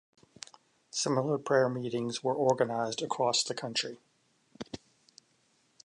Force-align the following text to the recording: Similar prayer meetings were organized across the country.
Similar 0.89 1.37
prayer 1.37 1.69
meetings 1.69 2.23
were 2.23 2.33
organized 2.33 3.03
across 3.03 3.43
the 3.43 3.53
country. 3.53 3.99